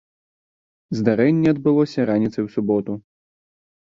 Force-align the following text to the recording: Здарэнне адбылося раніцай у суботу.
Здарэнне 0.99 1.47
адбылося 1.53 2.07
раніцай 2.11 2.43
у 2.47 2.51
суботу. 2.57 2.91